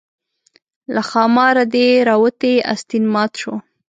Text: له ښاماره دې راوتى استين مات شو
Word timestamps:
له 0.93 1.01
ښاماره 1.09 1.63
دې 1.73 1.87
راوتى 2.09 2.53
استين 2.73 3.03
مات 3.13 3.31
شو 3.41 3.53